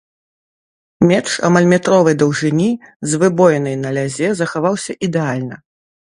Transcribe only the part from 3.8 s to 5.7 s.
на лязе захаваўся ідэальна.